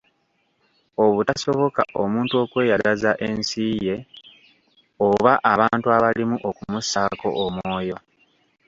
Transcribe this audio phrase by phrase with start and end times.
[1.03, 3.95] Obutasoboka omuntu okweyagaza ensi ye
[5.07, 7.97] oba abantu abalimu okumussaako omwoyo.